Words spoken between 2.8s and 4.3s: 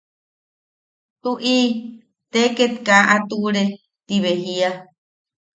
kaa a tuʼure. Ti